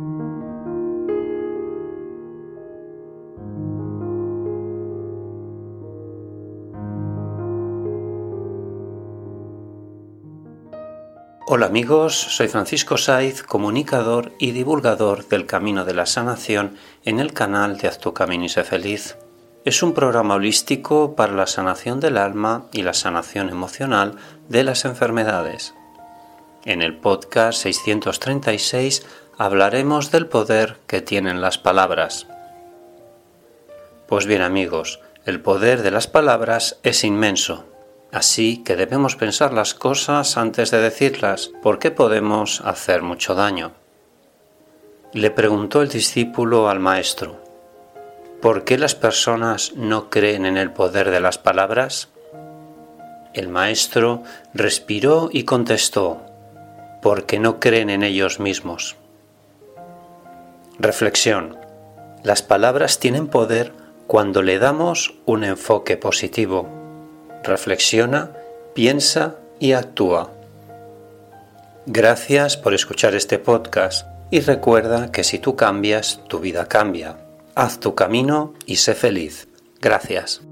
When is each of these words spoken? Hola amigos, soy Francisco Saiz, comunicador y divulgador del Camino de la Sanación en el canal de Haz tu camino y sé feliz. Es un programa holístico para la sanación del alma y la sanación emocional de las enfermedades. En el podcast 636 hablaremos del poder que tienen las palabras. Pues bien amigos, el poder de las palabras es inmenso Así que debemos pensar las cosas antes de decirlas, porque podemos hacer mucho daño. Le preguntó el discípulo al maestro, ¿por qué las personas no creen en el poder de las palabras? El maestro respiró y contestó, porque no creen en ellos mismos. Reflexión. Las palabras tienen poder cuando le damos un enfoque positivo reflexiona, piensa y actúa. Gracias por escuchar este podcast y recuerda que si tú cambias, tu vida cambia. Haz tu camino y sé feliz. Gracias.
Hola 0.00 0.06
amigos, 11.66 12.14
soy 12.14 12.46
Francisco 12.46 12.96
Saiz, 12.96 13.42
comunicador 13.42 14.30
y 14.38 14.52
divulgador 14.52 15.26
del 15.26 15.46
Camino 15.46 15.84
de 15.84 15.94
la 15.94 16.06
Sanación 16.06 16.76
en 17.04 17.18
el 17.18 17.32
canal 17.32 17.78
de 17.78 17.88
Haz 17.88 17.98
tu 17.98 18.14
camino 18.14 18.44
y 18.44 18.48
sé 18.48 18.62
feliz. 18.62 19.16
Es 19.64 19.82
un 19.82 19.94
programa 19.94 20.36
holístico 20.36 21.16
para 21.16 21.32
la 21.32 21.48
sanación 21.48 21.98
del 21.98 22.18
alma 22.18 22.66
y 22.72 22.82
la 22.82 22.94
sanación 22.94 23.48
emocional 23.48 24.14
de 24.48 24.62
las 24.62 24.84
enfermedades. 24.84 25.74
En 26.64 26.82
el 26.82 26.96
podcast 26.96 27.62
636 27.62 29.04
hablaremos 29.38 30.10
del 30.10 30.26
poder 30.26 30.76
que 30.86 31.00
tienen 31.00 31.40
las 31.40 31.56
palabras. 31.56 32.26
Pues 34.06 34.26
bien 34.26 34.42
amigos, 34.42 35.00
el 35.24 35.40
poder 35.40 35.82
de 35.82 35.90
las 35.90 36.06
palabras 36.06 36.78
es 36.82 37.04
inmenso 37.04 37.64
Así 38.10 38.62
que 38.64 38.76
debemos 38.76 39.16
pensar 39.16 39.52
las 39.52 39.74
cosas 39.74 40.38
antes 40.38 40.70
de 40.70 40.80
decirlas, 40.80 41.50
porque 41.62 41.90
podemos 41.90 42.62
hacer 42.62 43.02
mucho 43.02 43.34
daño. 43.34 43.72
Le 45.12 45.30
preguntó 45.30 45.82
el 45.82 45.88
discípulo 45.88 46.70
al 46.70 46.80
maestro, 46.80 47.42
¿por 48.40 48.64
qué 48.64 48.78
las 48.78 48.94
personas 48.94 49.74
no 49.74 50.08
creen 50.08 50.46
en 50.46 50.56
el 50.56 50.72
poder 50.72 51.10
de 51.10 51.20
las 51.20 51.36
palabras? 51.36 52.08
El 53.34 53.48
maestro 53.48 54.22
respiró 54.54 55.28
y 55.30 55.44
contestó, 55.44 56.22
porque 57.02 57.38
no 57.38 57.60
creen 57.60 57.90
en 57.90 58.02
ellos 58.02 58.40
mismos. 58.40 58.96
Reflexión. 60.78 61.56
Las 62.22 62.42
palabras 62.42 62.98
tienen 62.98 63.26
poder 63.26 63.72
cuando 64.06 64.42
le 64.42 64.58
damos 64.58 65.14
un 65.26 65.44
enfoque 65.44 65.96
positivo 65.96 66.78
reflexiona, 67.42 68.32
piensa 68.74 69.36
y 69.58 69.72
actúa. 69.72 70.30
Gracias 71.86 72.56
por 72.56 72.74
escuchar 72.74 73.14
este 73.14 73.38
podcast 73.38 74.06
y 74.30 74.40
recuerda 74.40 75.10
que 75.10 75.24
si 75.24 75.38
tú 75.38 75.56
cambias, 75.56 76.20
tu 76.28 76.38
vida 76.38 76.66
cambia. 76.66 77.16
Haz 77.54 77.80
tu 77.80 77.94
camino 77.94 78.54
y 78.66 78.76
sé 78.76 78.94
feliz. 78.94 79.48
Gracias. 79.80 80.42